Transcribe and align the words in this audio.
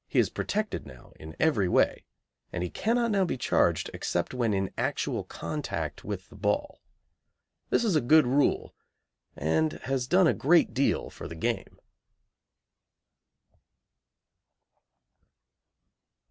He 0.07 0.17
is 0.17 0.31
protected 0.31 0.87
now 0.87 1.13
in 1.19 1.35
every 1.39 1.69
way, 1.69 2.05
and 2.51 2.63
he 2.63 2.71
cannot 2.71 3.11
now 3.11 3.23
be 3.23 3.37
charged 3.37 3.91
except 3.93 4.33
when 4.33 4.51
in 4.51 4.71
actual 4.75 5.23
contact 5.23 6.03
with 6.03 6.27
the 6.29 6.35
ball. 6.35 6.81
This 7.69 7.83
is 7.83 7.95
a 7.95 8.01
good 8.01 8.25
rule, 8.25 8.73
and 9.35 9.73
has 9.83 10.07
done 10.07 10.25
a 10.25 10.33
great 10.33 10.73
deal 10.73 11.11
for 11.11 11.27
the 11.27 11.35
game. 11.35 11.79